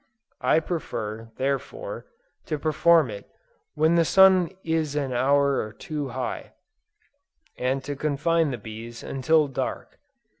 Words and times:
I 0.41 0.59
prefer, 0.59 1.29
therefore, 1.37 2.07
to 2.47 2.57
perform 2.57 3.11
it, 3.11 3.29
when 3.75 3.93
the 3.93 4.03
sun 4.03 4.49
is 4.63 4.95
an 4.95 5.13
hour 5.13 5.59
or 5.61 5.71
two 5.71 6.07
high, 6.09 6.53
and 7.55 7.83
to 7.83 7.95
confine 7.95 8.49
the 8.49 8.57
bees 8.57 9.03
until 9.03 9.47
dark. 9.47 9.99